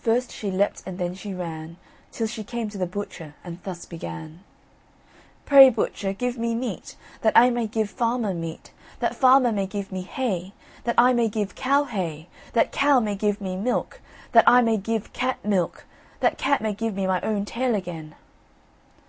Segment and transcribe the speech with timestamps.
[0.00, 1.76] First she leapt, and then she ran,
[2.10, 4.42] Till she came to the butcher, and thus began:
[5.46, 9.92] "Pray, Butcher, give me meat, that I may give farmer meat, that farmer may give
[9.92, 14.00] me hay, that I may give cow hay, that cow may give me milk,
[14.32, 15.84] that I may give cat milk,
[16.18, 18.16] that cat may give me my own tail again."